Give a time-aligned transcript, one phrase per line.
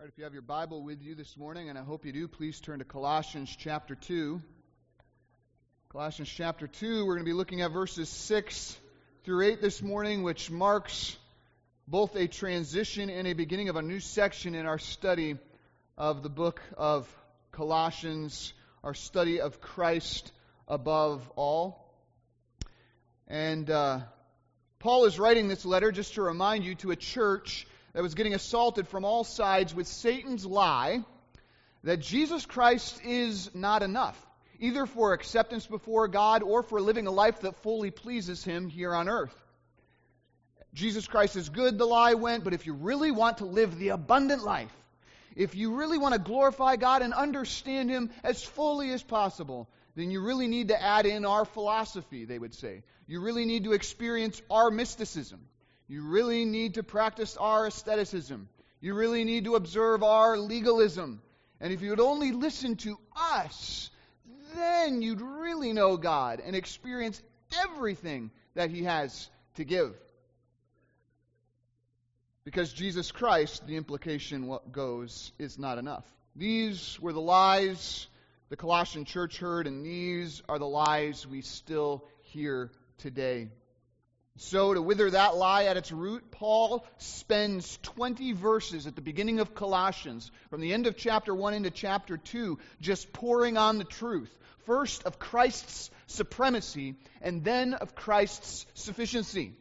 [0.00, 2.12] All right, if you have your Bible with you this morning, and I hope you
[2.12, 4.40] do, please turn to Colossians chapter 2.
[5.90, 8.78] Colossians chapter 2, we're going to be looking at verses 6
[9.24, 11.18] through 8 this morning, which marks
[11.86, 15.36] both a transition and a beginning of a new section in our study
[15.98, 17.06] of the book of
[17.52, 20.32] Colossians, our study of Christ
[20.66, 21.92] above all.
[23.28, 24.00] And uh,
[24.78, 28.34] Paul is writing this letter just to remind you to a church that was getting
[28.34, 31.04] assaulted from all sides with Satan's lie
[31.84, 34.18] that Jesus Christ is not enough,
[34.58, 38.94] either for acceptance before God or for living a life that fully pleases Him here
[38.94, 39.34] on earth.
[40.72, 43.88] Jesus Christ is good, the lie went, but if you really want to live the
[43.88, 44.72] abundant life,
[45.34, 50.10] if you really want to glorify God and understand Him as fully as possible, then
[50.10, 52.82] you really need to add in our philosophy, they would say.
[53.06, 55.40] You really need to experience our mysticism.
[55.90, 58.48] You really need to practice our asceticism.
[58.80, 61.20] You really need to observe our legalism.
[61.60, 63.90] And if you would only listen to us,
[64.54, 67.20] then you'd really know God and experience
[67.64, 69.96] everything that He has to give.
[72.44, 76.04] Because Jesus Christ, the implication what goes, is not enough.
[76.36, 78.06] These were the lies
[78.48, 83.48] the Colossian church heard, and these are the lies we still hear today.
[84.42, 89.38] So, to wither that lie at its root, Paul spends 20 verses at the beginning
[89.38, 93.84] of Colossians, from the end of chapter 1 into chapter 2, just pouring on the
[93.84, 94.34] truth.
[94.64, 99.52] First, of Christ's supremacy, and then of Christ's sufficiency.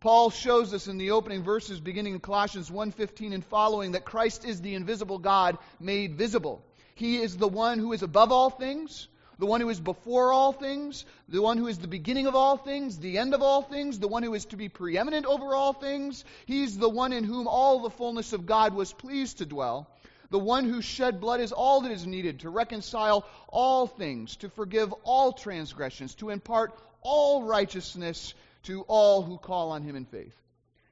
[0.00, 4.44] Paul shows us in the opening verses beginning in Colossians 1:15 and following that Christ
[4.44, 6.62] is the invisible God made visible.
[6.96, 10.52] He is the one who is above all things, the one who is before all
[10.52, 13.98] things, the one who is the beginning of all things, the end of all things,
[13.98, 16.24] the one who is to be preeminent over all things.
[16.46, 19.88] He's the one in whom all the fullness of God was pleased to dwell.
[20.30, 24.48] The one who shed blood is all that is needed to reconcile all things, to
[24.50, 28.34] forgive all transgressions, to impart all righteousness
[28.64, 30.34] to all who call on him in faith.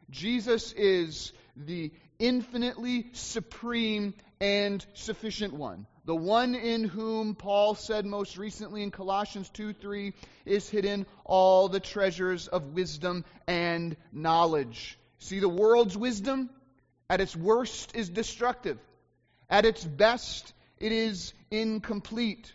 [0.08, 8.38] Jesus is the infinitely supreme and sufficient one the one in whom Paul said most
[8.38, 10.12] recently in Colossians 2 3
[10.44, 14.98] is hidden all the treasures of wisdom and knowledge.
[15.18, 16.48] See, the world's wisdom
[17.10, 18.78] at its worst is destructive,
[19.50, 22.52] at its best, it is incomplete.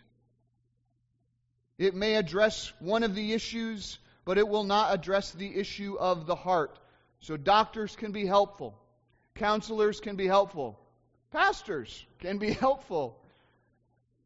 [1.78, 6.25] It may address one of the issues, but it will not address the issue of
[6.25, 6.79] the heart.
[7.19, 8.79] So, doctors can be helpful,
[9.35, 10.79] counselors can be helpful,
[11.31, 13.21] pastors can be helpful.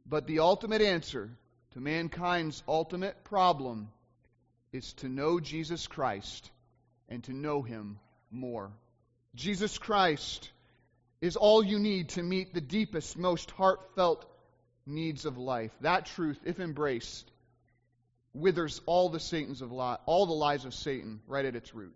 [0.05, 1.29] But the ultimate answer
[1.73, 3.89] to mankind's ultimate problem
[4.71, 6.51] is to know Jesus Christ
[7.09, 7.99] and to know Him
[8.31, 8.71] more.
[9.35, 10.49] Jesus Christ
[11.21, 14.25] is all you need to meet the deepest, most heartfelt
[14.85, 15.71] needs of life.
[15.81, 17.29] That truth, if embraced,
[18.33, 21.95] withers all the Satan's of li- all the lies of Satan right at its root.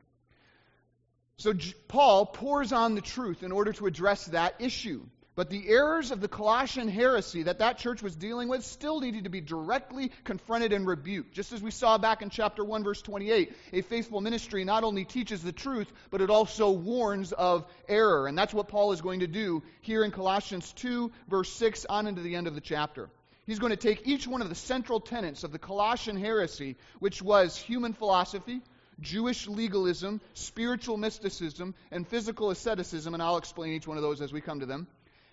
[1.38, 5.06] So J- Paul pours on the truth in order to address that issue.
[5.40, 9.24] But the errors of the Colossian heresy that that church was dealing with still needed
[9.24, 11.34] to be directly confronted and rebuked.
[11.34, 15.06] Just as we saw back in chapter 1, verse 28, a faithful ministry not only
[15.06, 18.28] teaches the truth, but it also warns of error.
[18.28, 22.08] And that's what Paul is going to do here in Colossians 2, verse 6, on
[22.08, 23.10] into the end of the chapter.
[23.46, 27.22] He's going to take each one of the central tenets of the Colossian heresy, which
[27.22, 28.60] was human philosophy,
[29.00, 34.34] Jewish legalism, spiritual mysticism, and physical asceticism, and I'll explain each one of those as
[34.34, 34.86] we come to them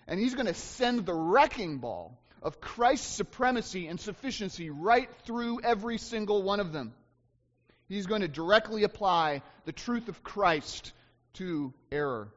[0.07, 5.61] and he's going to send the wrecking ball of Christ's supremacy and sufficiency right through
[5.61, 6.93] every single one of them.
[7.89, 10.93] He's going to directly apply the truth of Christ
[11.33, 12.29] to error.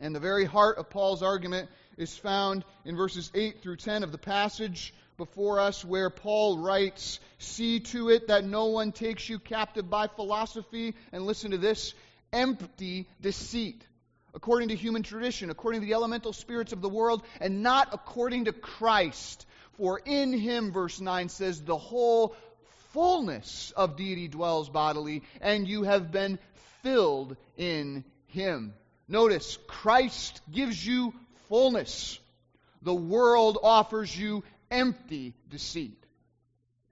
[0.00, 4.12] And the very heart of Paul's argument is found in verses 8 through 10 of
[4.12, 9.38] the passage before us, where Paul writes, See to it that no one takes you
[9.38, 11.92] captive by philosophy, and listen to this
[12.32, 13.84] empty deceit
[14.34, 18.46] according to human tradition, according to the elemental spirits of the world, and not according
[18.46, 19.46] to Christ.
[19.76, 22.36] For in him, verse 9 says, the whole
[22.92, 26.38] fullness of deity dwells bodily, and you have been
[26.82, 28.74] filled in him.
[29.08, 31.12] Notice, Christ gives you
[31.48, 32.18] fullness.
[32.82, 35.96] The world offers you empty deceit.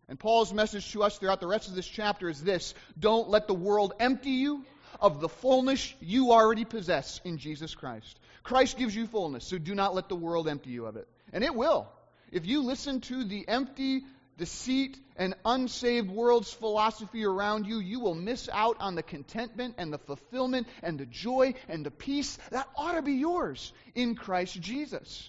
[0.09, 3.47] And Paul's message to us throughout the rest of this chapter is this don't let
[3.47, 4.65] the world empty you
[5.01, 8.19] of the fullness you already possess in Jesus Christ.
[8.43, 11.09] Christ gives you fullness, so do not let the world empty you of it.
[11.33, 11.89] And it will.
[12.33, 14.03] If you listen to the empty
[14.39, 19.93] deceit, and unsaved world's philosophy around you, you will miss out on the contentment and
[19.93, 24.59] the fulfillment and the joy and the peace that ought to be yours in Christ
[24.61, 25.29] Jesus.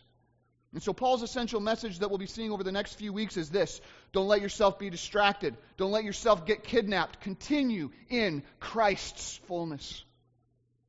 [0.72, 3.50] And so, Paul's essential message that we'll be seeing over the next few weeks is
[3.50, 3.82] this
[4.14, 5.58] Don't let yourself be distracted.
[5.78, 7.22] Don't let yourself get kidnapped.
[7.22, 10.04] Continue in Christ's fullness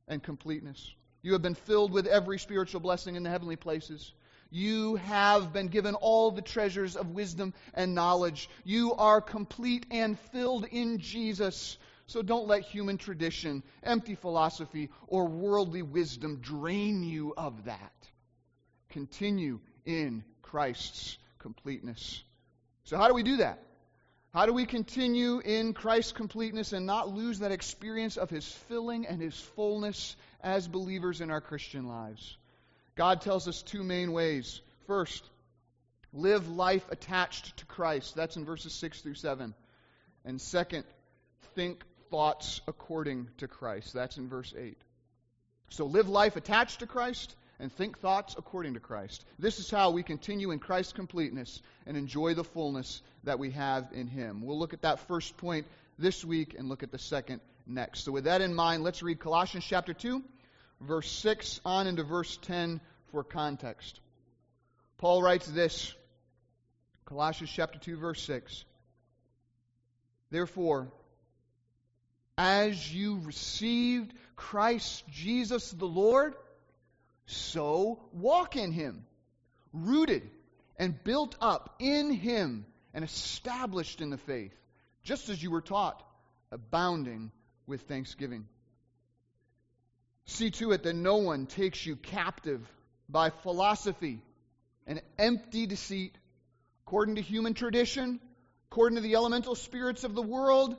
[0.07, 0.93] and completeness.
[1.23, 4.13] You have been filled with every spiritual blessing in the heavenly places.
[4.51, 8.49] You have been given all the treasures of wisdom and knowledge.
[8.65, 11.77] You are complete and filled in Jesus.
[12.07, 17.93] So don't let human tradition, empty philosophy, or worldly wisdom drain you of that.
[18.89, 22.23] Continue in Christ's completeness.
[22.83, 23.59] So, how do we do that?
[24.33, 29.05] How do we continue in Christ's completeness and not lose that experience of His filling
[29.05, 32.37] and His fullness as believers in our Christian lives?
[32.95, 34.61] God tells us two main ways.
[34.87, 35.29] First,
[36.13, 38.15] live life attached to Christ.
[38.15, 39.53] That's in verses 6 through 7.
[40.23, 40.85] And second,
[41.55, 43.93] think thoughts according to Christ.
[43.93, 44.77] That's in verse 8.
[45.69, 49.23] So live life attached to Christ and think thoughts according to Christ.
[49.39, 53.87] This is how we continue in Christ's completeness and enjoy the fullness that we have
[53.93, 54.41] in Him.
[54.43, 55.67] We'll look at that first point
[55.99, 58.03] this week and look at the second next.
[58.03, 60.23] So, with that in mind, let's read Colossians chapter 2
[60.81, 62.81] verse 6 on into verse 10
[63.11, 63.99] for context.
[64.97, 65.93] Paul writes this
[67.05, 68.65] Colossians chapter 2 verse 6.
[70.31, 70.87] Therefore,
[72.37, 76.33] as you received Christ Jesus the Lord,
[77.31, 79.05] so walk in him,
[79.73, 80.29] rooted
[80.77, 84.53] and built up in him and established in the faith,
[85.03, 86.03] just as you were taught,
[86.51, 87.31] abounding
[87.65, 88.47] with thanksgiving.
[90.25, 92.61] See to it that no one takes you captive
[93.09, 94.21] by philosophy
[94.87, 96.17] and empty deceit,
[96.85, 98.19] according to human tradition,
[98.71, 100.75] according to the elemental spirits of the world,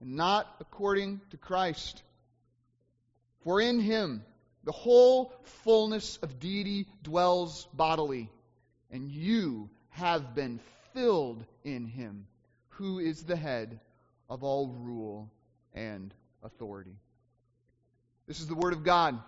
[0.00, 2.02] and not according to Christ.
[3.42, 4.24] For in him
[4.64, 5.32] the whole
[5.62, 8.30] fullness of deity dwells bodily,
[8.90, 10.58] and you have been
[10.92, 12.26] filled in him,
[12.70, 13.80] who is the head
[14.28, 15.30] of all rule
[15.74, 16.96] and authority.
[18.26, 19.18] This is the Word of God,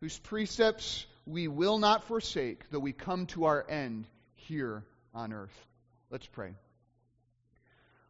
[0.00, 5.66] whose precepts we will not forsake, though we come to our end here on earth.
[6.10, 6.54] Let's pray.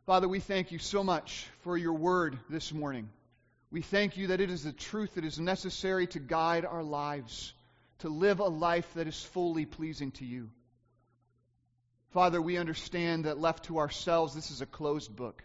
[0.07, 3.11] Father, we thank you so much for your Word this morning.
[3.71, 7.53] We thank you that it is the truth that is necessary to guide our lives,
[7.99, 10.51] to live a life that is fully pleasing to you.
[12.13, 15.45] Father, we understand that left to ourselves, this is a closed book.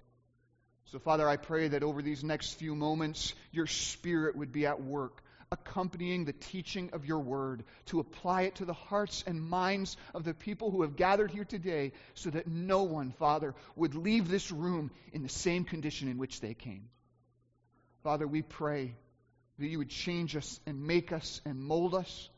[0.85, 4.81] So, Father, I pray that over these next few moments, your Spirit would be at
[4.81, 5.21] work,
[5.51, 10.23] accompanying the teaching of your word to apply it to the hearts and minds of
[10.23, 14.51] the people who have gathered here today, so that no one, Father, would leave this
[14.51, 16.87] room in the same condition in which they came.
[18.03, 18.95] Father, we pray
[19.59, 22.29] that you would change us and make us and mold us.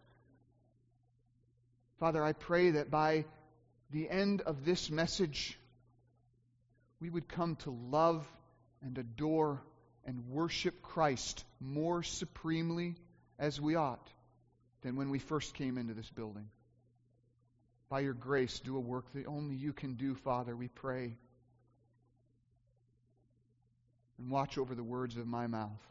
[1.99, 3.25] Father, I pray that by
[3.89, 5.57] the end of this message,
[6.99, 8.27] we would come to love
[8.83, 9.61] and adore
[10.05, 12.95] and worship Christ more supremely
[13.39, 14.07] as we ought
[14.81, 16.47] than when we first came into this building.
[17.89, 21.17] By your grace, do a work that only you can do, Father, we pray.
[24.17, 25.81] And watch over the words of my mouth.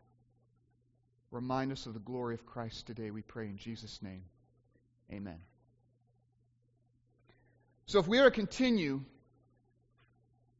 [1.30, 4.22] Remind us of the glory of Christ today, we pray in Jesus' name.
[5.12, 5.38] Amen.
[7.86, 9.02] So, if we are to continue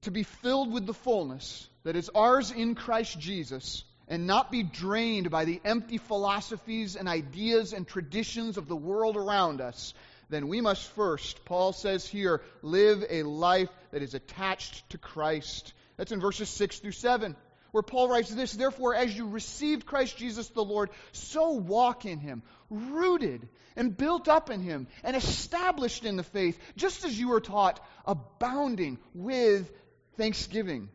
[0.02, 4.62] to be filled with the fullness that is ours in Christ Jesus and not be
[4.62, 9.94] drained by the empty philosophies and ideas and traditions of the world around us,
[10.28, 15.72] then we must first, Paul says here, live a life that is attached to Christ.
[15.96, 17.36] That's in verses 6 through 7,
[17.74, 22.20] where Paul writes this Therefore, as you received Christ Jesus the Lord, so walk in
[22.20, 27.30] him, rooted and built up in him, and established in the faith, just as you
[27.30, 29.68] were taught, abounding with
[30.16, 30.88] thanksgiving.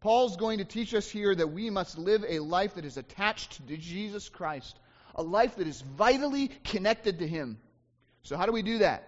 [0.00, 3.68] Paul's going to teach us here that we must live a life that is attached
[3.68, 4.78] to Jesus Christ,
[5.14, 7.58] a life that is vitally connected to Him.
[8.22, 9.06] So, how do we do that?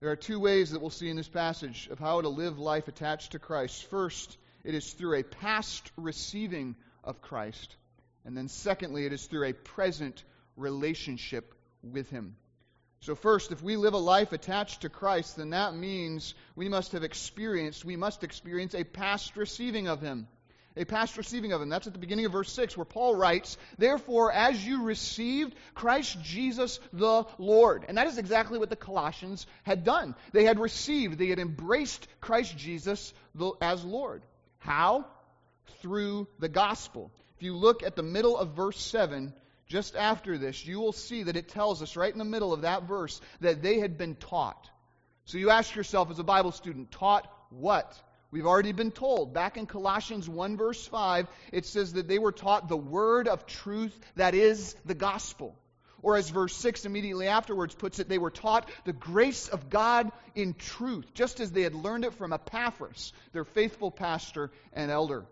[0.00, 2.86] There are two ways that we'll see in this passage of how to live life
[2.86, 3.86] attached to Christ.
[3.86, 7.76] First, it is through a past receiving of Christ.
[8.24, 10.24] And then, secondly, it is through a present
[10.56, 12.36] relationship with Him.
[13.00, 16.92] So, first, if we live a life attached to Christ, then that means we must
[16.92, 20.26] have experienced, we must experience a past receiving of Him.
[20.76, 21.68] a past receiving of him.
[21.68, 26.20] That's at the beginning of verse 6, where Paul writes, Therefore, as you received Christ
[26.22, 27.84] Jesus the Lord.
[27.86, 30.16] And that is exactly what the Colossians had done.
[30.32, 33.14] They had received, they had embraced Christ Jesus
[33.60, 34.24] as Lord.
[34.64, 35.04] How?
[35.82, 37.10] Through the gospel.
[37.36, 39.34] If you look at the middle of verse 7,
[39.66, 42.62] just after this, you will see that it tells us right in the middle of
[42.62, 44.70] that verse that they had been taught.
[45.26, 47.94] So you ask yourself as a Bible student, taught what?
[48.30, 49.34] We've already been told.
[49.34, 53.46] Back in Colossians 1, verse 5, it says that they were taught the word of
[53.46, 55.54] truth that is the gospel.
[56.00, 60.10] Or as verse 6 immediately afterwards puts it, they were taught the grace of God
[60.34, 65.24] in truth, just as they had learned it from Epaphras, their faithful pastor and elder.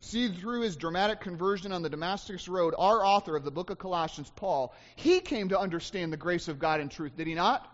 [0.00, 3.78] See, through his dramatic conversion on the Damascus Road, our author of the book of
[3.78, 7.66] Colossians, Paul, he came to understand the grace of God in truth, did he not?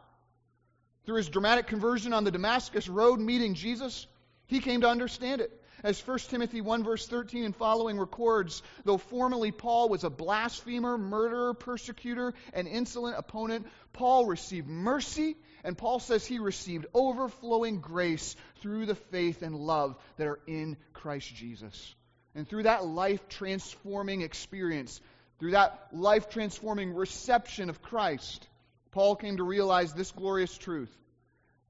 [1.04, 4.06] Through his dramatic conversion on the Damascus Road, meeting Jesus,
[4.46, 5.59] he came to understand it.
[5.82, 10.98] As 1 Timothy 1, verse 13 and following records, though formerly Paul was a blasphemer,
[10.98, 18.36] murderer, persecutor, and insolent opponent, Paul received mercy, and Paul says he received overflowing grace
[18.60, 21.94] through the faith and love that are in Christ Jesus.
[22.34, 25.00] And through that life transforming experience,
[25.38, 28.46] through that life transforming reception of Christ,
[28.90, 30.94] Paul came to realize this glorious truth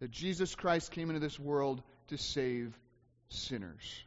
[0.01, 2.77] that Jesus Christ came into this world to save
[3.31, 4.05] sinners.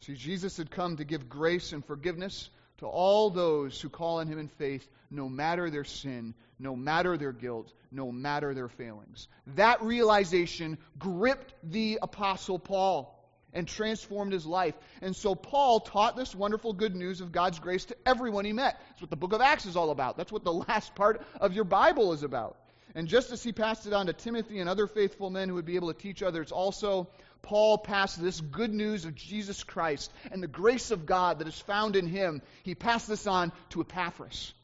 [0.00, 4.26] See, Jesus had come to give grace and forgiveness to all those who call on
[4.26, 9.28] him in faith, no matter their sin, no matter their guilt, no matter their failings.
[9.54, 13.12] That realization gripped the Apostle Paul
[13.52, 14.74] and transformed his life.
[15.00, 18.78] And so Paul taught this wonderful good news of God's grace to everyone he met.
[18.90, 20.18] That's what the book of Acts is all about.
[20.18, 22.58] That's what the last part of your Bible is about.
[22.96, 25.66] And just as he passed it on to Timothy and other faithful men who would
[25.66, 27.08] be able to teach others, also
[27.42, 31.60] Paul passed this good news of Jesus Christ and the grace of God that is
[31.60, 32.40] found in him.
[32.62, 34.54] He passed this on to Epaphras.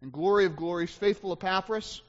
[0.00, 2.02] And glory of glories, faithful Epaphras,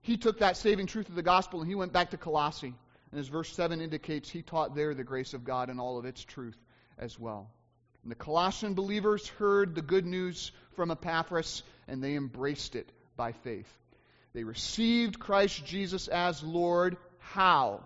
[0.00, 2.74] he took that saving truth of the gospel and he went back to Colossae.
[3.10, 6.06] And as verse 7 indicates, he taught there the grace of God and all of
[6.06, 6.56] its truth
[6.96, 7.50] as well.
[8.04, 13.32] And the Colossian believers heard the good news from Epaphras and they embraced it by
[13.32, 13.70] faith.
[14.32, 16.96] They received Christ Jesus as Lord.
[17.18, 17.80] How?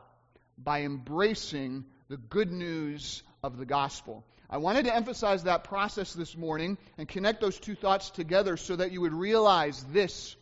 [0.59, 4.25] By embracing the good news of the gospel.
[4.51, 8.77] I wanted to emphasize that process this morning and connect those two thoughts together so
[8.77, 10.37] that you would realize this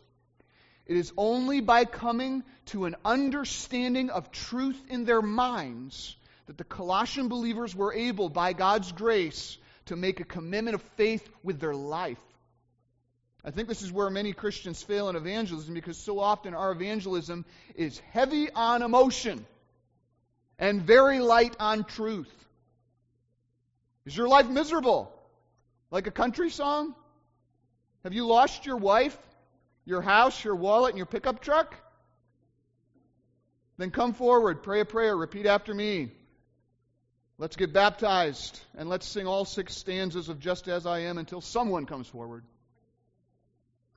[0.85, 6.15] it is only by coming to an understanding of truth in their minds
[6.47, 11.27] that the Colossian believers were able, by God's grace, to make a commitment of faith
[11.41, 12.19] with their life.
[13.43, 17.45] I think this is where many Christians fail in evangelism because so often our evangelism
[17.75, 19.45] is heavy on emotion
[20.57, 22.31] and very light on truth.
[24.05, 25.13] Is your life miserable?
[25.91, 26.95] Like a country song?
[28.03, 29.17] Have you lost your wife?
[29.85, 31.75] your house, your wallet, and your pickup truck?
[33.77, 36.11] Then come forward, pray a prayer, repeat after me.
[37.37, 41.41] Let's get baptized, and let's sing all six stanzas of Just As I Am until
[41.41, 42.43] someone comes forward.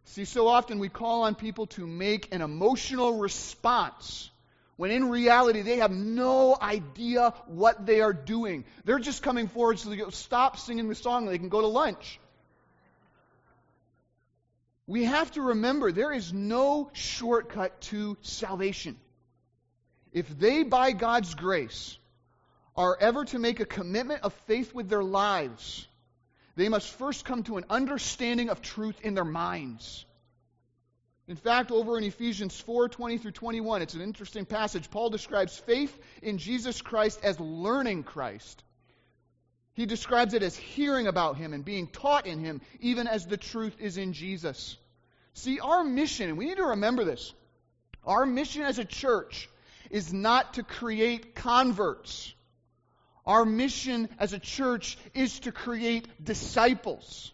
[0.07, 4.31] See, so often we call on people to make an emotional response
[4.77, 8.65] when in reality they have no idea what they are doing.
[8.85, 11.61] They're just coming forward so they go, stop singing the song and they can go
[11.61, 12.19] to lunch
[14.87, 18.97] we have to remember there is no shortcut to salvation.
[20.13, 21.99] If they, by God's grace,
[22.77, 25.89] are ever to make a commitment of faith with their lives,
[26.57, 30.05] they must first come to an understanding of truth in their minds.
[31.29, 34.91] In fact, over in Ephesians 4 20 through 21, it's an interesting passage.
[34.91, 38.63] Paul describes faith in Jesus Christ as learning Christ.
[39.75, 43.37] He describes it as hearing about him and being taught in him, even as the
[43.37, 44.79] truth is in Jesus.
[45.35, 47.35] See, our mission, and we need to remember this,
[48.03, 49.51] our mission as a church
[49.91, 52.33] is not to create converts.
[53.27, 57.33] Our mission as a church is to create disciples.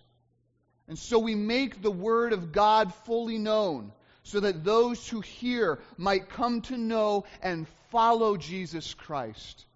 [0.88, 5.80] And so we make the Word of God fully known so that those who hear
[5.96, 9.66] might come to know and follow Jesus Christ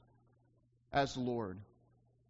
[0.93, 1.59] as Lord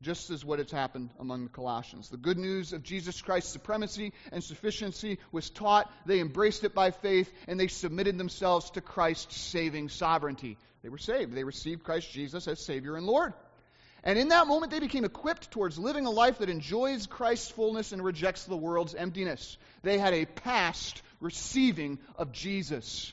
[0.03, 2.09] just as what has happened among the Colossians.
[2.11, 6.91] The good news of Jesus Christ's supremacy and sufficiency was taught, they embraced it by
[6.91, 10.59] faith, and they submitted themselves to Christ's saving sovereignty.
[10.83, 11.35] They were saved.
[11.35, 13.33] They received Christ Jesus as Savior and Lord.
[14.05, 17.93] And in that moment, they became equipped towards living a life that enjoys Christ's fullness
[17.93, 19.59] and rejects the world's emptiness.
[19.83, 23.13] They had a past receiving of Jesus.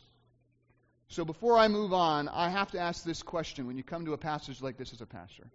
[1.07, 4.13] So before I move on, I have to ask this question when you come to
[4.13, 5.47] a passage like this as a pastor.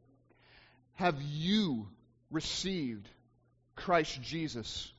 [0.95, 1.89] Have you
[2.31, 3.09] received
[3.77, 4.91] Christ Jesus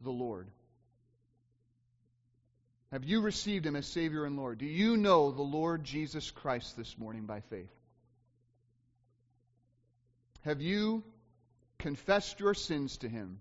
[0.00, 0.48] the Lord?
[2.92, 4.58] Have you received him as Savior and Lord?
[4.58, 7.70] Do you know the Lord Jesus Christ this morning by faith?
[10.42, 11.04] Have you
[11.78, 13.40] confessed your sins to him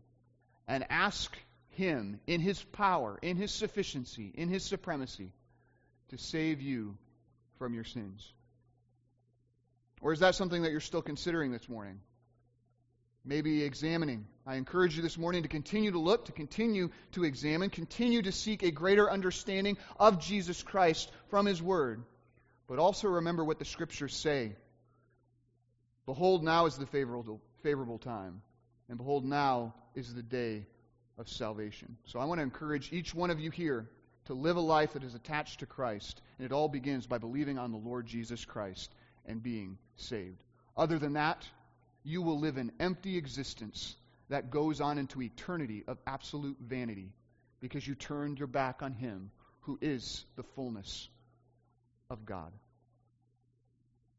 [0.68, 1.36] and asked
[1.70, 5.32] him in his power, in his sufficiency, in his supremacy
[6.10, 6.98] to save you
[7.58, 8.34] from your sins?
[10.02, 12.00] Or is that something that you're still considering this morning?
[13.26, 14.26] Maybe examining.
[14.46, 18.32] I encourage you this morning to continue to look, to continue to examine, continue to
[18.32, 22.04] seek a greater understanding of Jesus Christ from His Word.
[22.68, 24.56] But also remember what the Scriptures say.
[26.10, 28.42] Behold, now is the favorable, favorable time.
[28.90, 30.66] And behold, now is the day
[31.20, 31.98] of salvation.
[32.06, 33.88] So I want to encourage each one of you here
[34.26, 36.20] to live a life that is attached to Christ.
[36.40, 38.92] And it all begins by believing on the Lord Jesus Christ
[39.28, 40.44] and being saved.
[40.76, 41.48] Other than that,
[42.04, 43.96] you will live an empty existence
[44.30, 47.14] that goes on into eternity of absolute vanity
[47.60, 51.08] because you turned your back on Him who is the fullness
[52.10, 52.52] of God.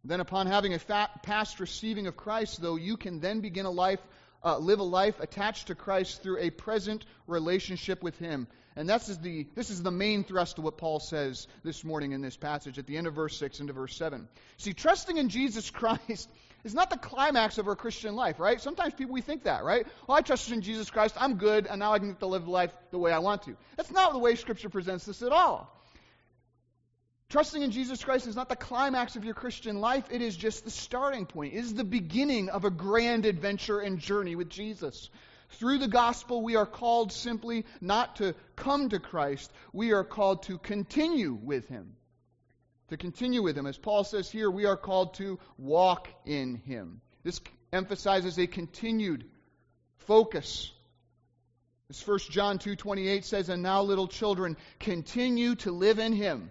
[0.05, 4.01] Then, upon having a past receiving of Christ, though, you can then begin a life,
[4.43, 8.47] uh, live a life attached to Christ through a present relationship with Him.
[8.77, 12.23] And that's the, this is the main thrust of what Paul says this morning in
[12.23, 14.27] this passage at the end of verse 6 into verse 7.
[14.57, 16.31] See, trusting in Jesus Christ
[16.65, 18.61] is not the climax of our Christian life, right?
[18.61, 19.87] Sometimes people, we think that, right?
[20.07, 22.49] Well, I trusted in Jesus Christ, I'm good, and now I can get to live
[22.49, 23.57] life the way I want to.
[23.77, 25.77] That's not the way Scripture presents this at all.
[27.31, 30.65] Trusting in Jesus Christ is not the climax of your Christian life, it is just
[30.65, 31.55] the starting point.
[31.55, 35.09] It is the beginning of a grand adventure and journey with Jesus.
[35.51, 40.43] Through the gospel, we are called simply not to come to Christ, we are called
[40.45, 41.95] to continue with Him.
[42.89, 43.67] To continue with Him.
[43.67, 47.01] As Paul says here, we are called to walk in Him.
[47.23, 47.41] This
[47.73, 49.25] emphasizes a continued
[49.99, 50.73] focus.
[51.91, 56.51] As 1 John 2:28 says, "And now little children, continue to live in him,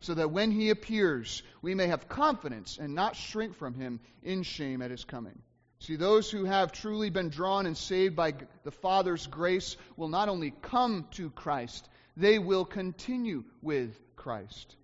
[0.00, 4.42] so that when he appears, we may have confidence and not shrink from him in
[4.42, 5.42] shame at his coming."
[5.78, 10.28] See, those who have truly been drawn and saved by the Father's grace will not
[10.28, 14.76] only come to Christ, they will continue with Christ.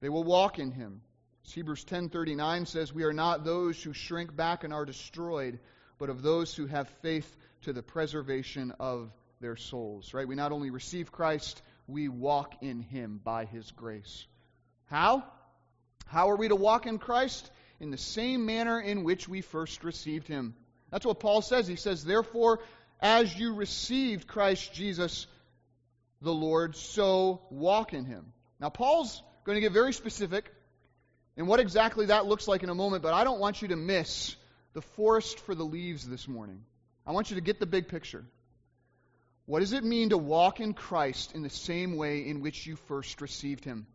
[0.00, 1.00] They will walk in him.
[1.46, 5.58] As Hebrews 10:39 says, "We are not those who shrink back and are destroyed,
[5.98, 10.28] but of those who have faith to the preservation of their souls." Right?
[10.28, 14.26] We not only receive Christ, we walk in him by his grace.
[14.86, 15.24] How?
[16.06, 17.50] How are we to walk in Christ?
[17.80, 20.54] in the same manner in which we first received him.
[20.90, 21.66] That's what Paul says.
[21.66, 22.60] He says, Therefore,
[23.00, 25.26] as you received Christ Jesus
[26.20, 28.32] the Lord, so walk in him.
[28.60, 30.50] Now, Paul's going to get very specific
[31.36, 33.76] in what exactly that looks like in a moment, but I don't want you to
[33.76, 34.36] miss
[34.72, 36.64] the forest for the leaves this morning.
[37.06, 38.24] I want you to get the big picture.
[39.46, 42.76] What does it mean to walk in Christ in the same way in which you
[42.76, 43.86] first received him?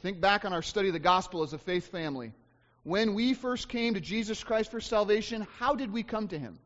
[0.00, 2.32] Think back on our study of the gospel as a faith family.
[2.82, 6.58] When we first came to Jesus Christ for salvation, how did we come to him?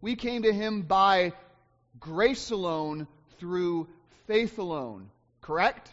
[0.00, 1.32] We came to him by
[2.00, 3.06] grace alone
[3.38, 3.88] through
[4.26, 5.08] faith alone.
[5.40, 5.88] Correct?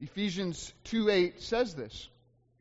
[0.00, 2.08] Ephesians 2 8 says this.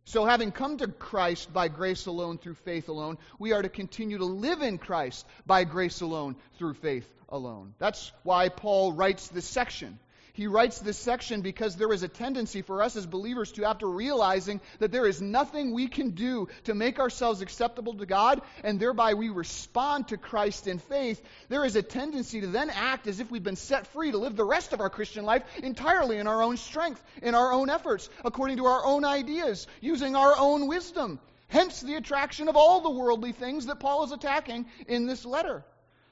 [0.10, 4.17] So, having come to Christ by grace alone through faith alone, we are to continue
[4.17, 7.76] to live in Christ by grace alone through faith alone.
[7.78, 10.00] That's why Paul writes this section.
[10.39, 13.86] He writes this section because there is a tendency for us as believers to, after
[13.86, 18.80] realizing that there is nothing we can do to make ourselves acceptable to God, and
[18.80, 23.19] thereby we respond to Christ in faith, there is a tendency to then act as
[23.19, 26.25] if we've been set free to live the rest of our Christian life entirely in
[26.25, 30.67] our own strength, in our own efforts, according to our own ideas, using our own
[30.67, 31.19] wisdom.
[31.49, 35.65] Hence the attraction of all the worldly things that Paul is attacking in this letter.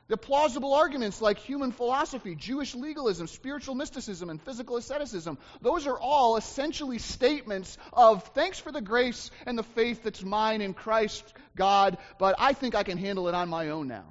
[0.09, 5.99] The plausible arguments like human philosophy, Jewish legalism, spiritual mysticism, and physical asceticism, those are
[5.99, 11.33] all essentially statements of thanks for the grace and the faith that's mine in Christ,
[11.57, 14.05] God, but I think I can handle it on my own now.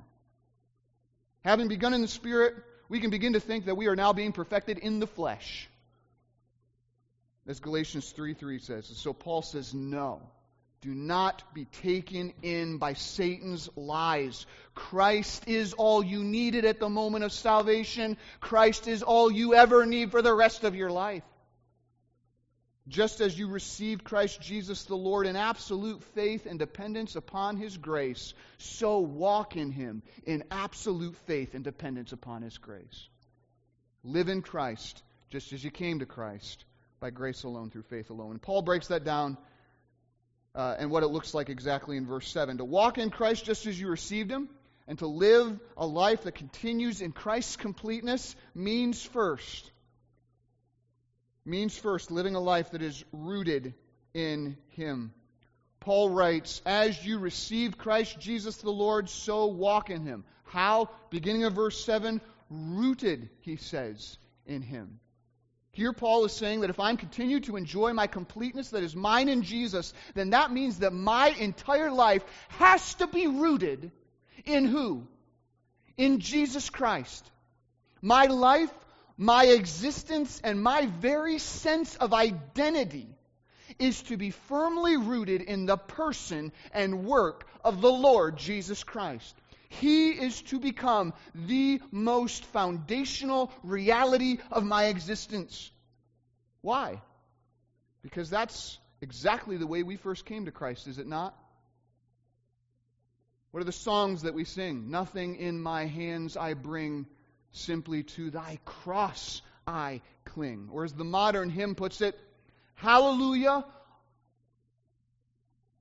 [1.44, 2.56] Having begun in the Spirit,
[2.90, 5.66] we can begin to think that we are now being perfected in the flesh.
[7.46, 8.86] As Galatians 3 3 says.
[8.96, 10.20] So Paul says, no.
[10.86, 14.46] Do not be taken in by Satan's lies.
[14.72, 18.16] Christ is all you needed at the moment of salvation.
[18.38, 21.24] Christ is all you ever need for the rest of your life.
[22.86, 27.76] Just as you received Christ Jesus the Lord in absolute faith and dependence upon His
[27.76, 33.08] grace, so walk in Him in absolute faith and dependence upon His grace.
[34.04, 36.64] Live in Christ just as you came to Christ
[37.00, 38.30] by grace alone through faith alone.
[38.30, 39.36] And Paul breaks that down
[40.56, 42.58] uh, and what it looks like exactly in verse 7.
[42.58, 44.48] To walk in Christ just as you received him,
[44.88, 49.70] and to live a life that continues in Christ's completeness means first.
[51.44, 53.74] Means first living a life that is rooted
[54.14, 55.12] in him.
[55.80, 60.24] Paul writes, As you received Christ Jesus the Lord, so walk in him.
[60.44, 60.88] How?
[61.10, 65.00] Beginning of verse 7, rooted, he says, in him.
[65.76, 69.28] Here, Paul is saying that if I'm continue to enjoy my completeness that is mine
[69.28, 73.92] in Jesus, then that means that my entire life has to be rooted
[74.46, 75.06] in who?
[75.98, 77.30] In Jesus Christ.
[78.00, 78.72] My life,
[79.18, 83.06] my existence, and my very sense of identity
[83.78, 89.36] is to be firmly rooted in the person and work of the Lord Jesus Christ.
[89.68, 95.70] He is to become the most foundational reality of my existence.
[96.60, 97.00] Why?
[98.02, 101.36] Because that's exactly the way we first came to Christ, is it not?
[103.50, 104.90] What are the songs that we sing?
[104.90, 107.06] Nothing in my hands I bring,
[107.52, 110.68] simply to thy cross I cling.
[110.72, 112.18] Or as the modern hymn puts it,
[112.74, 113.64] Hallelujah,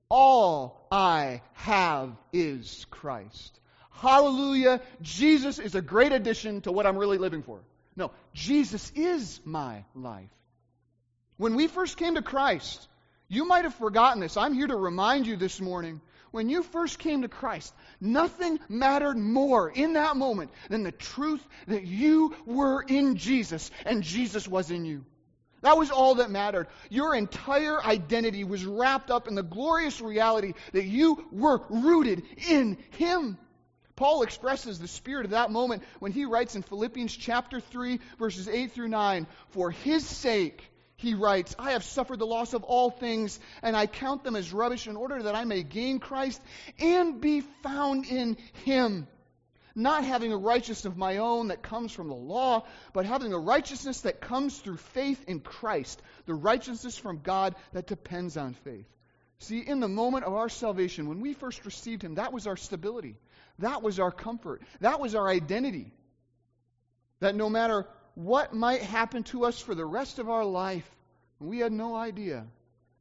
[0.08, 3.60] all I have is Christ.
[3.96, 4.80] Hallelujah.
[5.02, 7.60] Jesus is a great addition to what I'm really living for.
[7.96, 10.28] No, Jesus is my life.
[11.38, 12.88] When we first came to Christ,
[13.28, 14.36] you might have forgotten this.
[14.36, 16.00] I'm here to remind you this morning.
[16.30, 21.46] When you first came to Christ, nothing mattered more in that moment than the truth
[21.66, 25.04] that you were in Jesus and Jesus was in you.
[25.62, 26.68] That was all that mattered.
[26.90, 32.76] Your entire identity was wrapped up in the glorious reality that you were rooted in
[32.90, 33.38] Him.
[33.96, 38.46] Paul expresses the spirit of that moment when he writes in Philippians chapter 3, verses
[38.46, 40.62] 8 through 9, For his sake,
[40.96, 44.52] he writes, I have suffered the loss of all things, and I count them as
[44.52, 46.40] rubbish in order that I may gain Christ
[46.78, 49.06] and be found in him.
[49.74, 53.38] Not having a righteousness of my own that comes from the law, but having a
[53.38, 58.86] righteousness that comes through faith in Christ, the righteousness from God that depends on faith.
[59.38, 62.56] See, in the moment of our salvation, when we first received him, that was our
[62.56, 63.16] stability.
[63.58, 64.62] That was our comfort.
[64.80, 65.92] That was our identity.
[67.20, 70.88] That no matter what might happen to us for the rest of our life,
[71.38, 72.46] we had no idea.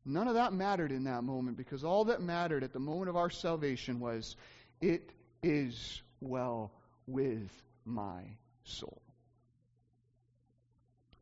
[0.06, 3.16] None of that mattered in that moment because all that mattered at the moment of
[3.16, 4.36] our salvation was,
[4.82, 6.72] It is well
[7.08, 7.52] with
[7.86, 8.22] my
[8.64, 9.02] soul.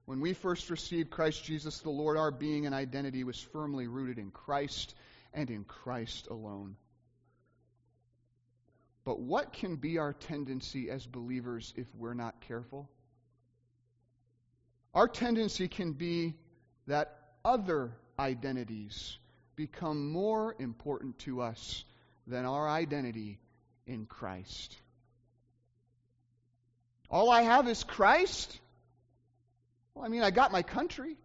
[0.05, 4.19] When we first received Christ Jesus the Lord, our being and identity was firmly rooted
[4.19, 4.93] in Christ
[5.33, 6.75] and in Christ alone.
[9.05, 12.89] But what can be our tendency as believers if we're not careful?
[14.93, 16.35] Our tendency can be
[16.87, 19.17] that other identities
[19.55, 21.83] become more important to us
[22.27, 23.39] than our identity
[23.85, 24.77] in Christ.
[27.09, 28.59] All I have is Christ?
[29.93, 31.17] Well, I mean, I got my country.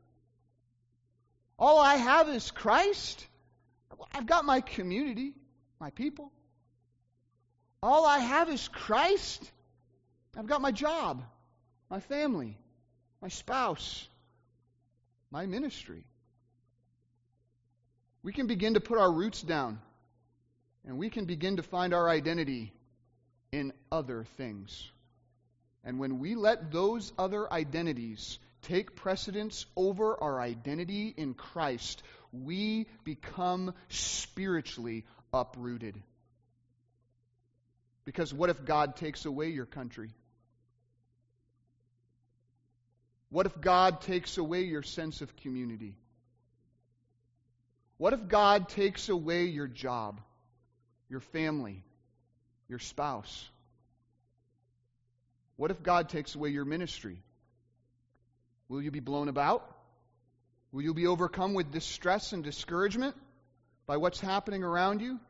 [1.59, 3.27] All I have is Christ?
[4.13, 5.35] I've got my community,
[5.81, 6.33] my people.
[7.83, 9.51] All I have is Christ.
[10.37, 11.23] I've got my job,
[11.91, 12.57] my family,
[13.23, 14.07] my spouse,
[15.31, 16.05] my ministry.
[18.23, 19.81] We can begin to put our roots down
[20.87, 22.73] and we can begin to find our identity
[23.53, 24.91] in other things.
[25.85, 32.87] And when we let those other identities take precedence over our identity in Christ, we
[33.05, 35.95] become spiritually uprooted.
[38.09, 40.09] Because what if God takes away your country?
[43.29, 45.95] What if God takes away your sense of community?
[47.99, 50.23] What if God takes away your job,
[51.11, 51.85] your family,
[52.67, 53.47] your spouse?
[55.57, 57.19] What if God takes away your ministry?
[58.71, 59.71] Will you be blown about?
[60.73, 63.15] Will you be overcome with distress and discouragement
[63.87, 65.21] by what's happening around you?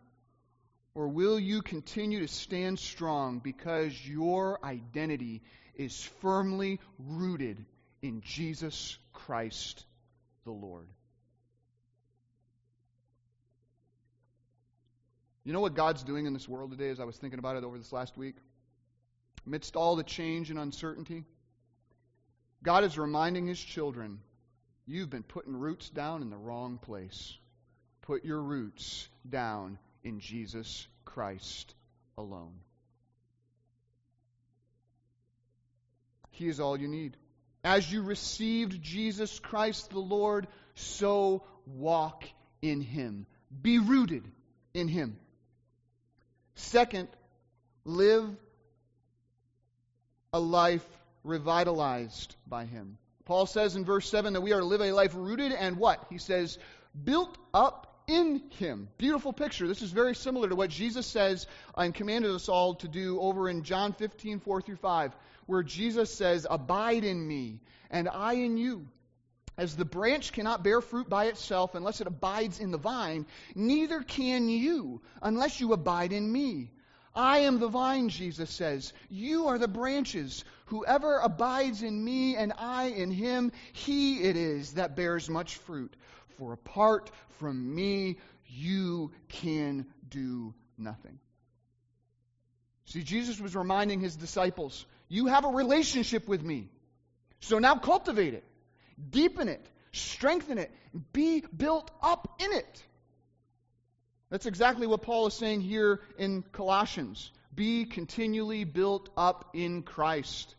[0.95, 5.43] Or will you continue to stand strong because your identity
[5.75, 7.65] is firmly rooted
[8.03, 9.85] in Jesus Christ
[10.45, 10.87] the Lord?
[15.45, 17.65] You know what God's doing in this world today as I was thinking about it
[17.65, 18.37] over this last week?
[19.47, 21.25] Amidst all the change and uncertainty,
[22.63, 24.21] God is reminding His children
[24.87, 27.35] you've been putting roots down in the wrong place.
[28.03, 31.75] Put your roots down in Jesus Christ
[32.17, 32.55] alone.
[36.31, 37.17] He is all you need.
[37.65, 42.25] As you received Jesus Christ the Lord, so walk
[42.63, 43.27] in Him.
[43.63, 44.25] Be rooted
[44.73, 45.17] in Him.
[46.55, 47.09] Second,
[47.85, 48.29] live
[50.33, 50.87] a life
[51.25, 52.99] revitalized by Him.
[53.25, 56.07] Paul says in verse 7 that we are to live a life rooted and what?
[56.09, 56.59] He says,
[57.05, 58.89] built up in him.
[58.99, 59.69] Beautiful picture.
[59.69, 63.49] This is very similar to what Jesus says and commanded us all to do over
[63.49, 65.13] in John 15, 4 through 5,
[65.47, 68.89] where Jesus says, Abide in me, and I in you.
[69.59, 74.03] As the branch cannot bear fruit by itself unless it abides in the vine, neither
[74.03, 76.71] can you unless you abide in me.
[77.15, 78.93] I am the vine, Jesus says.
[79.11, 80.45] You are the branches.
[80.67, 85.93] Whoever abides in me and I in him, he it is that bears much fruit.
[86.39, 91.19] For apart from me, you can do nothing.
[92.87, 96.71] See, Jesus was reminding his disciples, You have a relationship with me.
[97.41, 98.45] So now cultivate it,
[99.11, 100.73] deepen it, strengthen it,
[101.13, 102.83] be built up in it.
[104.31, 107.31] That's exactly what Paul is saying here in Colossians.
[107.55, 110.55] Be continually built up in Christ.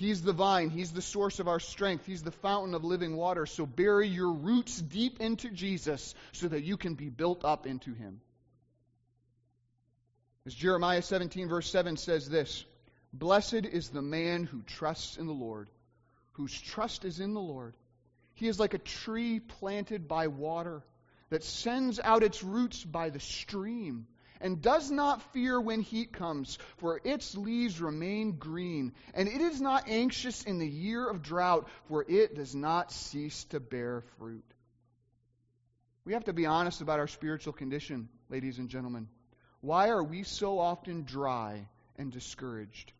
[0.00, 0.70] He's the vine.
[0.70, 2.06] He's the source of our strength.
[2.06, 3.44] He's the fountain of living water.
[3.44, 7.92] So bury your roots deep into Jesus so that you can be built up into
[7.92, 8.22] Him.
[10.46, 12.64] As Jeremiah 17, verse 7 says this
[13.12, 15.68] Blessed is the man who trusts in the Lord,
[16.32, 17.74] whose trust is in the Lord.
[18.32, 20.82] He is like a tree planted by water
[21.28, 24.06] that sends out its roots by the stream
[24.40, 29.60] and does not fear when heat comes, for its leaves remain green, and it is
[29.60, 34.44] not anxious in the year of drought, for it does not cease to bear fruit.
[36.04, 39.08] We have to be honest about our spiritual condition, ladies and gentlemen.
[39.60, 42.92] Why are we so often dry and discouraged?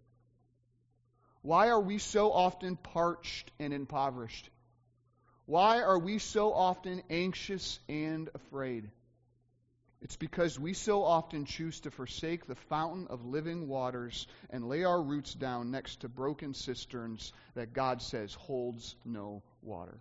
[1.43, 4.51] Why are we so often parched and impoverished?
[5.47, 8.91] Why are we so often anxious and afraid?
[10.03, 14.85] It's because we so often choose to forsake the fountain of living waters and lay
[14.85, 19.99] our roots down next to broken cisterns that God says holds no water.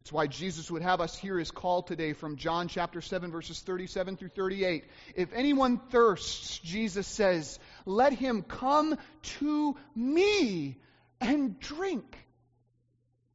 [0.00, 3.60] It's why Jesus would have us hear his call today from John chapter 7, verses
[3.60, 4.84] 37 through 38.
[5.14, 8.96] If anyone thirsts, Jesus says, let him come
[9.38, 10.78] to me
[11.20, 12.16] and drink.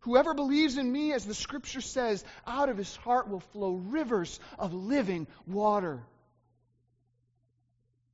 [0.05, 4.39] Whoever believes in me, as the scripture says, out of his heart will flow rivers
[4.59, 6.03] of living water.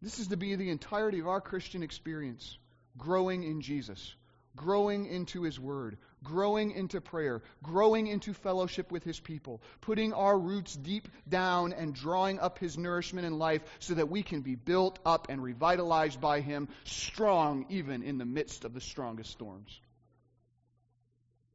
[0.02, 2.58] This is to be the entirety of our Christian experience
[2.98, 4.16] growing in Jesus,
[4.56, 10.40] growing into his word, growing into prayer, growing into fellowship with his people, putting our
[10.40, 14.56] roots deep down and drawing up his nourishment in life so that we can be
[14.56, 19.82] built up and revitalized by him, strong even in the midst of the strongest storms.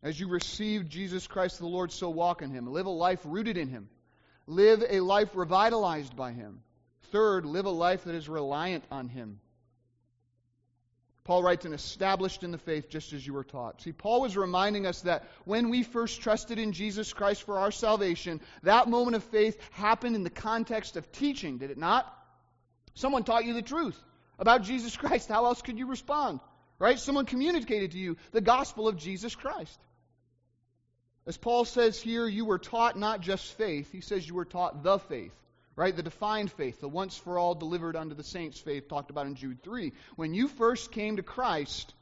[0.03, 2.73] As you receive Jesus Christ the Lord, so walk in him.
[2.73, 3.89] Live a life rooted in him.
[4.47, 6.63] Live a life revitalized by him.
[7.11, 9.41] Third, live a life that is reliant on him.
[11.25, 13.83] Paul writes, and established in the faith just as you were taught.
[13.83, 17.73] See, Paul was reminding us that when we first trusted in Jesus Christ for our
[17.73, 22.07] salvation, that moment of faith happened in the context of teaching, did it not?
[22.95, 24.01] Someone taught you the truth
[24.39, 25.29] about Jesus Christ.
[25.29, 26.39] How else could you respond?
[26.79, 26.99] Right?
[26.99, 29.79] Someone communicated to you the gospel of Jesus Christ.
[31.27, 34.85] As Paul says here, you were taught not just faith, he says you were taught
[34.85, 35.35] the faith,
[35.75, 35.95] right?
[35.95, 39.35] The defined faith, the once for all delivered unto the saints faith talked about in
[39.35, 39.93] Jude 3.
[40.15, 41.93] When you first came to Christ,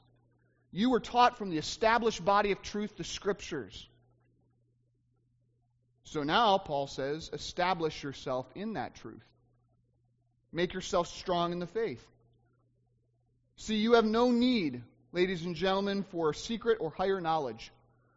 [0.72, 3.88] you were taught from the established body of truth, the scriptures.
[6.02, 9.24] So now, Paul says, establish yourself in that truth.
[10.52, 12.04] Make yourself strong in the faith.
[13.56, 17.72] See, you have no need, ladies and gentlemen, for secret or higher knowledge.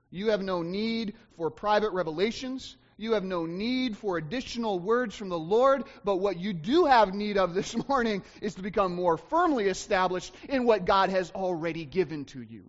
[0.10, 2.76] You have no need for private revelations.
[2.98, 5.84] You have no need for additional words from the Lord.
[6.04, 10.34] But what you do have need of this morning is to become more firmly established
[10.50, 12.66] in what God has already given to you.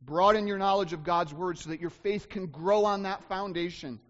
[0.00, 4.00] Broaden your knowledge of God's Word so that your faith can grow on that foundation.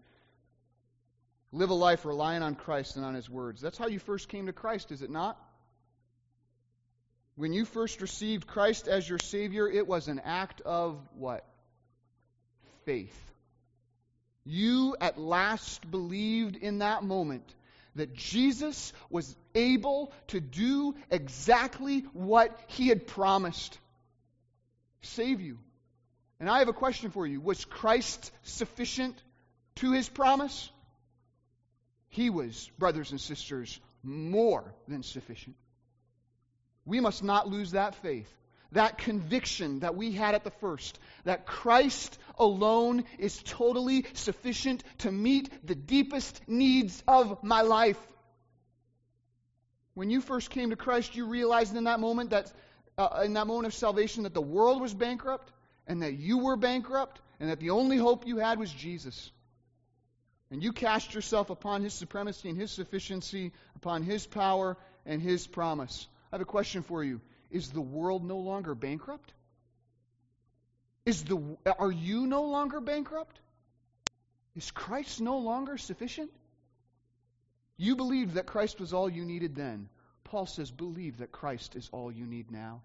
[1.51, 3.61] Live a life relying on Christ and on His words.
[3.61, 5.37] That's how you first came to Christ, is it not?
[7.35, 11.45] When you first received Christ as your Savior, it was an act of what?
[12.85, 13.19] faith.
[14.45, 17.43] You at last believed in that moment
[17.95, 23.77] that Jesus was able to do exactly what he had promised
[25.01, 25.57] save you.
[26.39, 27.39] And I have a question for you.
[27.39, 29.15] Was Christ sufficient
[29.75, 30.69] to his promise?
[32.09, 35.55] He was, brothers and sisters, more than sufficient.
[36.85, 38.31] We must not lose that faith
[38.75, 45.11] that conviction that we had at the first that Christ alone is totally sufficient to
[45.11, 47.99] meet the deepest needs of my life.
[49.93, 52.51] When you first came to Christ, you realized in that moment that
[52.97, 55.51] uh, in that moment of salvation that the world was bankrupt
[55.87, 59.31] and that you were bankrupt and that the only hope you had was Jesus.
[60.51, 65.47] And you cast yourself upon his supremacy and his sufficiency, upon his power and his
[65.47, 66.07] promise.
[66.35, 67.21] I have a question for you.
[67.49, 69.31] Is the world no longer bankrupt?
[71.05, 71.39] Is the,
[71.79, 73.39] are you no longer bankrupt?
[74.53, 76.29] Is Christ no longer sufficient?
[77.77, 79.87] You believed that Christ was all you needed then.
[80.25, 82.81] Paul says, believe that Christ is all you need now.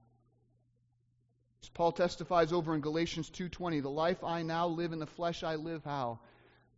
[1.64, 5.42] As Paul testifies over in Galatians 2:20, the life I now live in the flesh
[5.42, 6.20] I live how?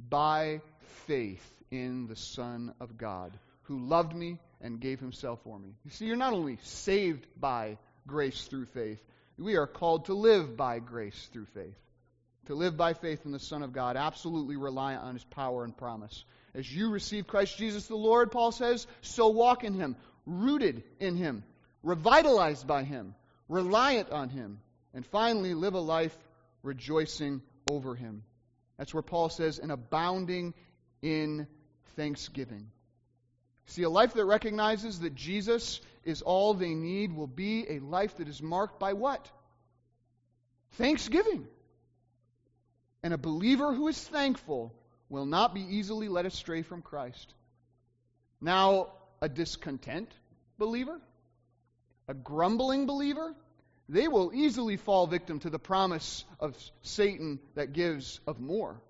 [0.01, 0.63] By
[1.07, 5.75] faith in the Son of God, who loved me and gave himself for me.
[5.85, 9.03] You see, you're not only saved by grace through faith,
[9.38, 11.77] we are called to live by grace through faith.
[12.46, 15.77] To live by faith in the Son of God, absolutely reliant on his power and
[15.77, 16.25] promise.
[16.55, 19.96] As you receive Christ Jesus the Lord, Paul says, so walk in him,
[20.27, 21.44] rooted in him,
[21.83, 23.14] revitalized by him,
[23.48, 24.61] reliant on him,
[24.94, 26.16] and finally live a life
[26.62, 28.22] rejoicing over him.
[28.77, 30.55] That's where Paul says, and abounding
[31.01, 31.46] in
[31.96, 32.70] thanksgiving.
[33.66, 38.16] See, a life that recognizes that Jesus is all they need will be a life
[38.16, 39.31] that is marked by what?
[40.72, 41.46] Thanksgiving.
[43.03, 44.75] And a believer who is thankful
[45.09, 47.35] will not be easily led astray from Christ.
[48.40, 48.88] Now,
[49.20, 50.12] a discontent
[50.59, 51.01] believer,
[52.09, 53.35] a grumbling believer,
[53.88, 58.81] they will easily fall victim to the promise of Satan that gives of more.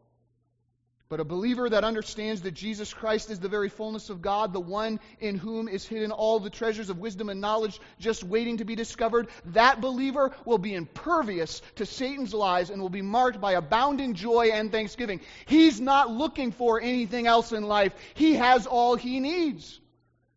[1.12, 4.61] But a believer that understands that Jesus Christ is the very fullness of God, the
[4.61, 8.64] one in whom is hidden all the treasures of wisdom and knowledge just waiting to
[8.64, 13.53] be discovered, that believer will be impervious to Satan's lies and will be marked by
[13.53, 15.20] abounding joy and thanksgiving.
[15.44, 19.79] He's not looking for anything else in life, he has all he needs.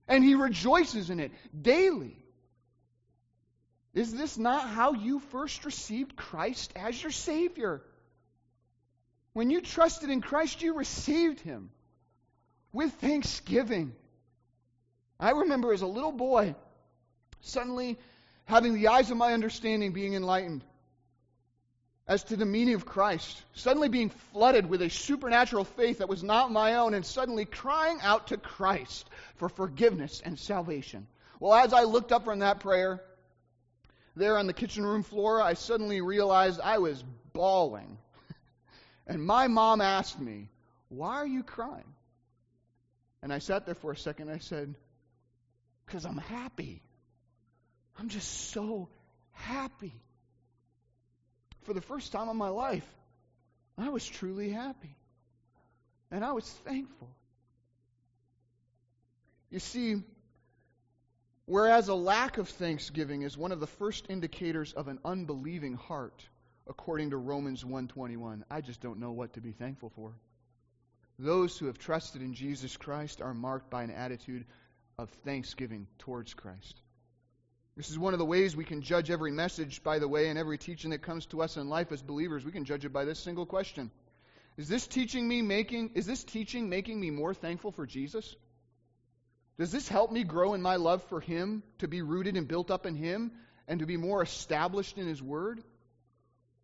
[0.10, 2.18] And he rejoices in it daily.
[3.94, 7.82] Is this not how you first received Christ as your Savior?
[9.36, 11.70] When you trusted in Christ, you received him
[12.72, 13.94] with thanksgiving.
[15.20, 16.56] I remember as a little boy
[17.42, 18.00] suddenly
[18.46, 20.64] having the eyes of my understanding being enlightened
[22.08, 26.24] as to the meaning of Christ, suddenly being flooded with a supernatural faith that was
[26.24, 31.08] not my own, and suddenly crying out to Christ for forgiveness and salvation.
[31.42, 33.02] Well, as I looked up from that prayer,
[34.16, 37.98] there on the kitchen room floor, I suddenly realized I was bawling
[39.08, 40.50] and my mom asked me,
[40.90, 41.94] Why are you crying?
[43.22, 44.76] And I sat there for a second and I said,
[45.86, 46.82] Because I'm happy.
[47.98, 48.90] I'm just so
[49.32, 49.94] happy.
[51.64, 52.88] For the first time in my life,
[53.78, 54.96] I was truly happy.
[56.12, 57.10] And I was thankful.
[59.50, 60.04] You see,
[61.46, 66.24] whereas a lack of thanksgiving is one of the first indicators of an unbelieving heart,
[66.68, 68.44] according to Romans 1:21.
[68.50, 70.14] I just don't know what to be thankful for.
[71.18, 74.46] Those who have trusted in Jesus Christ are marked by an attitude
[74.98, 76.82] of thanksgiving towards Christ.
[77.78, 80.40] This is one of the ways we can judge every message, by the way, and
[80.40, 82.46] every teaching that comes to us in life as believers.
[82.46, 83.92] We can judge it by this single question.
[84.58, 88.36] Is this teaching me making is this teaching making me more thankful for Jesus?
[89.58, 92.72] Does this help me grow in my love for him, to be rooted and built
[92.72, 93.32] up in him,
[93.68, 95.64] and to be more established in his word?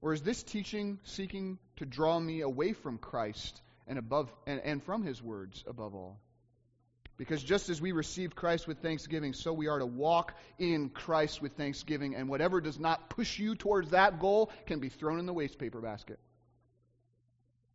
[0.02, 4.84] Or is this teaching seeking to draw me away from Christ and above and, and
[4.84, 6.20] from his words above all?
[7.18, 11.40] Because just as we received Christ with thanksgiving, so we are to walk in Christ
[11.40, 15.28] with thanksgiving, and whatever does not push you towards that goal can be thrown in
[15.28, 16.20] the waste paper basket.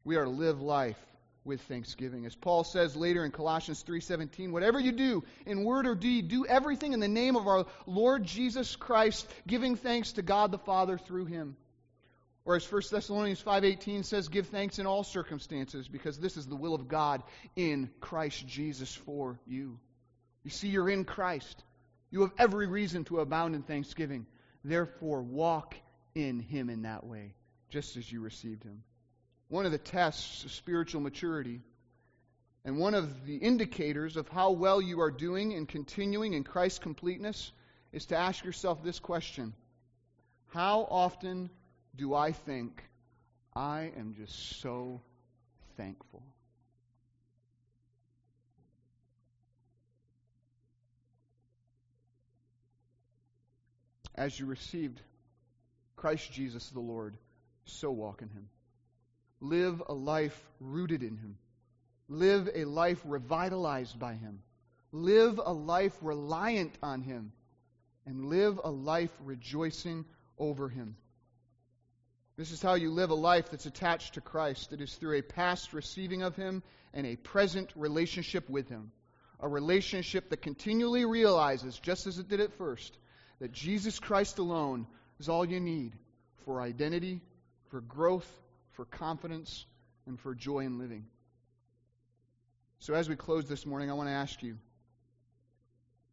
[0.03, 0.99] We are to live life
[1.45, 2.27] with thanksgiving.
[2.27, 6.45] As Paul says later in Colossians 3:17, whatever you do in word or deed, do
[6.45, 10.99] everything in the name of our Lord Jesus Christ, giving thanks to God the Father
[10.99, 11.57] through him.
[12.47, 16.55] Or as 1 Thessalonians 5:18 says, give thanks in all circumstances because this is the
[16.55, 17.25] will of God
[17.57, 19.81] in Christ Jesus for you.
[20.45, 21.65] You see you're in Christ.
[22.11, 24.27] You have every reason to abound in thanksgiving.
[24.63, 25.75] Therefore walk
[26.15, 27.35] in him in that way,
[27.69, 28.85] just as you received him.
[29.49, 31.63] One of the tests of spiritual maturity
[32.65, 36.79] and one of the indicators of how well you are doing in continuing in Christ's
[36.79, 37.51] completeness
[37.93, 39.53] is to ask yourself this question
[40.49, 41.51] How often
[41.97, 42.83] do I think
[43.55, 45.01] I am just so
[45.77, 46.23] thankful.
[54.15, 55.01] As you received
[55.97, 57.17] Christ Jesus the Lord,
[57.65, 58.49] so walk in him.
[59.41, 61.37] Live a life rooted in him.
[62.09, 64.41] Live a life revitalized by him.
[64.93, 67.33] Live a life reliant on him.
[68.07, 70.05] And live a life rejoicing
[70.39, 70.97] over him.
[72.37, 74.73] This is how you live a life that's attached to Christ.
[74.73, 76.63] It is through a past receiving of him
[76.93, 78.93] and a present relationship with him.
[79.41, 82.97] A relationship that continually realizes, just as it did at first,
[83.41, 84.87] that Jesus Christ alone
[85.19, 85.93] is all you need
[86.45, 87.21] for identity,
[87.71, 88.31] for growth,
[88.73, 89.65] for confidence,
[90.07, 91.07] and for joy in living.
[92.81, 94.59] So, as we close this morning, I want to ask you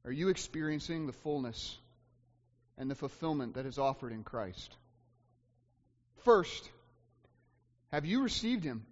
[0.05, 1.77] are you experiencing the fullness
[2.77, 4.75] and the fulfillment that is offered in Christ?
[6.23, 6.69] First,
[7.91, 8.85] have you received Him?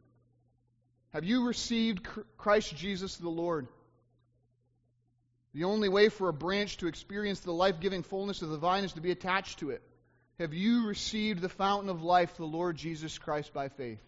[1.13, 2.07] Have you received
[2.37, 3.67] Christ Jesus the Lord?
[5.53, 8.85] The only way for a branch to experience the life giving fullness of the vine
[8.85, 9.81] is to be attached to it.
[10.39, 14.01] Have you received the fountain of life, the Lord Jesus Christ, by faith?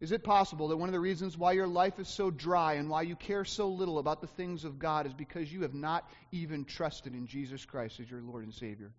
[0.00, 2.88] Is it possible that one of the reasons why your life is so dry and
[2.88, 6.08] why you care so little about the things of God is because you have not
[6.32, 8.92] even trusted in Jesus Christ as your Lord and Savior?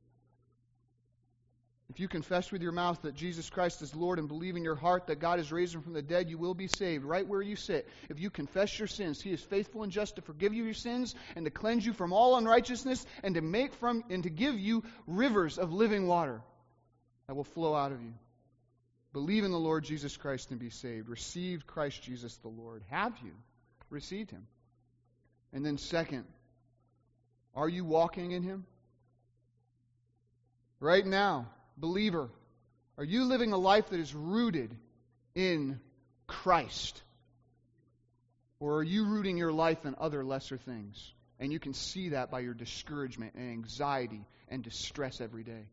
[1.91, 4.77] If you confess with your mouth that Jesus Christ is Lord and believe in your
[4.77, 7.41] heart that God has raised him from the dead, you will be saved right where
[7.41, 7.85] you sit.
[8.07, 11.15] If you confess your sins, he is faithful and just to forgive you your sins
[11.35, 14.85] and to cleanse you from all unrighteousness and to make from and to give you
[15.05, 16.41] rivers of living water
[17.27, 18.13] that will flow out of you.
[19.11, 21.09] Believe in the Lord Jesus Christ and be saved.
[21.09, 22.83] Receive Christ Jesus the Lord.
[22.89, 23.33] Have you
[23.89, 24.47] received him?
[25.51, 26.23] And then second,
[27.53, 28.65] are you walking in him?
[30.79, 31.47] Right now,
[31.81, 32.29] believer,
[32.97, 34.75] are you living a life that is rooted
[35.35, 35.79] in
[36.27, 37.01] Christ?
[38.59, 41.13] Or are you rooting your life in other lesser things?
[41.39, 45.65] And you can see that by your discouragement and anxiety and distress every day.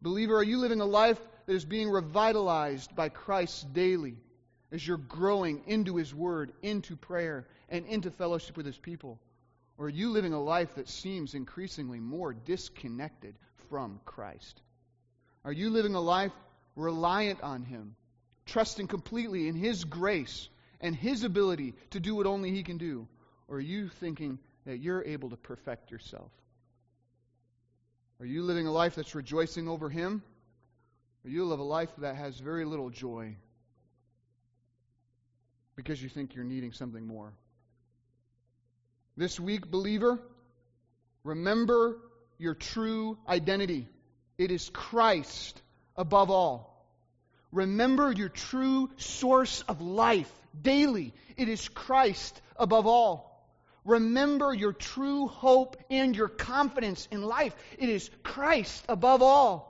[0.00, 4.16] Believer, are you living a life that is being revitalized by Christ daily
[4.70, 9.18] as you're growing into His Word, into prayer, and into fellowship with His people?
[9.76, 13.34] Or are you living a life that seems increasingly more disconnected
[13.70, 14.60] from Christ?
[15.44, 16.32] Are you living a life
[16.76, 17.96] reliant on Him,
[18.46, 20.48] trusting completely in His grace
[20.80, 23.08] and His ability to do what only He can do?
[23.48, 26.30] Or are you thinking that you're able to perfect yourself?
[28.20, 30.22] Are you living a life that's rejoicing over Him?
[31.24, 33.36] Or you live a life that has very little joy
[35.76, 37.32] because you think you're needing something more?
[39.16, 40.18] This week, believer,
[41.24, 41.98] remember
[42.40, 43.86] your true identity.
[44.38, 45.60] It is Christ
[45.96, 46.66] above all.
[47.52, 51.12] Remember your true source of life daily.
[51.36, 53.26] It is Christ above all.
[53.84, 57.54] Remember your true hope and your confidence in life.
[57.78, 59.66] It is Christ above all.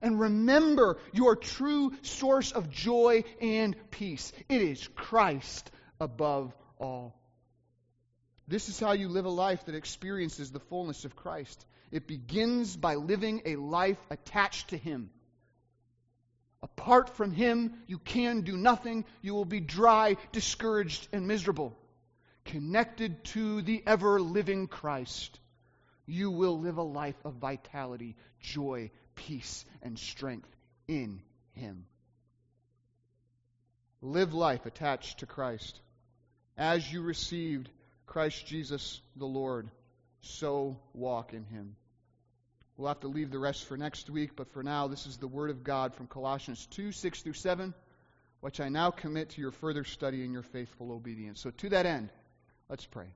[0.00, 4.32] And remember your true source of joy and peace.
[4.48, 5.70] It is Christ
[6.00, 7.16] above all.
[8.48, 11.64] This is how you live a life that experiences the fullness of Christ.
[11.92, 15.10] It begins by living a life attached to Him.
[16.62, 19.04] Apart from Him, you can do nothing.
[19.20, 21.76] You will be dry, discouraged, and miserable.
[22.46, 25.38] Connected to the ever living Christ,
[26.06, 30.48] you will live a life of vitality, joy, peace, and strength
[30.88, 31.20] in
[31.52, 31.84] Him.
[34.00, 35.78] Live life attached to Christ.
[36.56, 37.68] As you received
[38.06, 39.70] Christ Jesus the Lord,
[40.20, 41.76] so walk in Him.
[42.82, 45.28] We'll have to leave the rest for next week, but for now, this is the
[45.28, 47.74] Word of God from Colossians 2 6 through 7,
[48.40, 51.40] which I now commit to your further study and your faithful obedience.
[51.40, 52.10] So, to that end,
[52.68, 53.06] let's pray.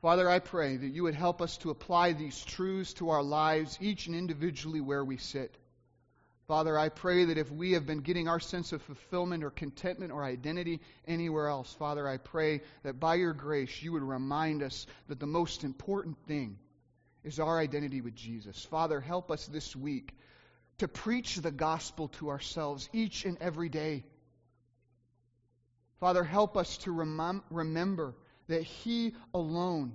[0.00, 3.78] Father, I pray that you would help us to apply these truths to our lives,
[3.80, 5.56] each and individually where we sit.
[6.48, 10.10] Father, I pray that if we have been getting our sense of fulfillment or contentment
[10.10, 14.88] or identity anywhere else, Father, I pray that by your grace you would remind us
[15.06, 16.58] that the most important thing
[17.24, 18.64] is our identity with Jesus.
[18.64, 20.12] Father, help us this week
[20.78, 24.04] to preach the gospel to ourselves each and every day.
[26.00, 28.14] Father, help us to rem- remember
[28.48, 29.94] that He alone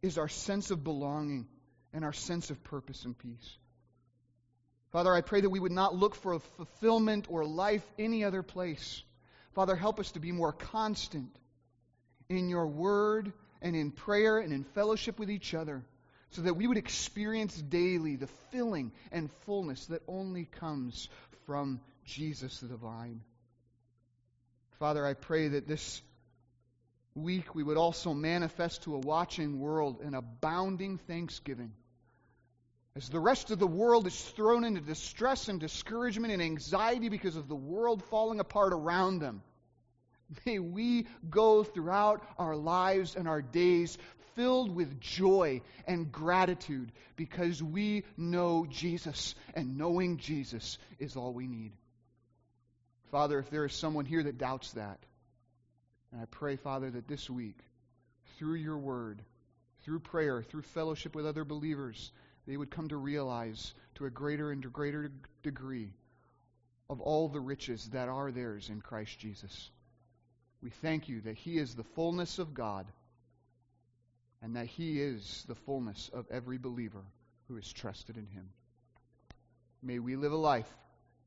[0.00, 1.46] is our sense of belonging
[1.92, 3.58] and our sense of purpose and peace.
[4.92, 8.42] Father, I pray that we would not look for a fulfillment or life any other
[8.42, 9.02] place.
[9.54, 11.30] Father, help us to be more constant
[12.28, 15.84] in your word and in prayer and in fellowship with each other
[16.30, 21.08] so that we would experience daily the filling and fullness that only comes
[21.46, 23.22] from Jesus the divine.
[24.78, 26.02] Father, I pray that this
[27.14, 31.72] week we would also manifest to a watching world an abounding thanksgiving
[32.96, 37.36] As the rest of the world is thrown into distress and discouragement and anxiety because
[37.36, 39.42] of the world falling apart around them,
[40.44, 43.96] may we go throughout our lives and our days
[44.40, 51.46] filled with joy and gratitude because we know Jesus, and knowing Jesus is all we
[51.46, 51.72] need.
[53.10, 54.98] Father, if there is someone here that doubts that,
[56.10, 57.58] and I pray, Father, that this week,
[58.38, 59.20] through your word,
[59.84, 62.10] through prayer, through fellowship with other believers,
[62.46, 65.12] they would come to realize to a greater and greater
[65.42, 65.90] degree
[66.88, 69.70] of all the riches that are theirs in Christ Jesus.
[70.62, 72.86] We thank you that He is the fullness of God
[74.42, 77.04] and that He is the fullness of every believer
[77.48, 78.48] who is trusted in Him.
[79.82, 80.70] May we live a life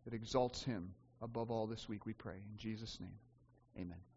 [0.05, 2.35] that exalts Him above all this week, we pray.
[2.35, 3.17] In Jesus' name,
[3.77, 4.12] amen.